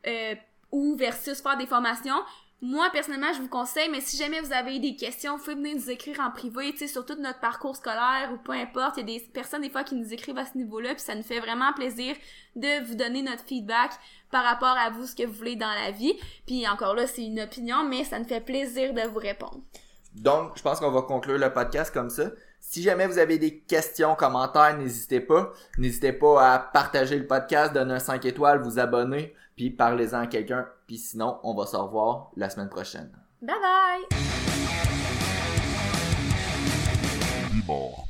[0.07, 0.33] euh,
[0.71, 2.15] ou versus faire des formations,
[2.63, 5.75] moi personnellement je vous conseille, mais si jamais vous avez des questions, vous pouvez venir
[5.75, 8.95] nous écrire en privé, tu sais, sur tout notre parcours scolaire ou peu importe.
[8.95, 11.13] Il y a des personnes des fois qui nous écrivent à ce niveau-là, puis ça
[11.13, 12.15] nous fait vraiment plaisir
[12.55, 13.91] de vous donner notre feedback
[14.31, 16.13] par rapport à vous, ce que vous voulez dans la vie.
[16.47, 19.59] Puis encore là, c'est une opinion, mais ça nous fait plaisir de vous répondre.
[20.15, 22.31] Donc, je pense qu'on va conclure le podcast comme ça.
[22.61, 25.51] Si jamais vous avez des questions, commentaires, n'hésitez pas.
[25.77, 30.27] N'hésitez pas à partager le podcast, donner un 5 étoiles, vous abonner, puis parlez-en à
[30.27, 30.67] quelqu'un.
[30.87, 33.11] Puis sinon, on va se revoir la semaine prochaine.
[33.41, 34.23] Bye bye!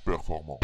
[0.05, 0.59] Performant.